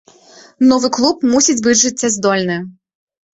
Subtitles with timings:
[0.71, 2.57] Новы клуб мусіць быць жыццяздольны.